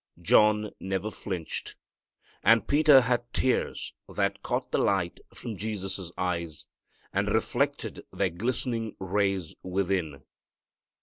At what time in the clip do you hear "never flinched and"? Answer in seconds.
0.79-2.67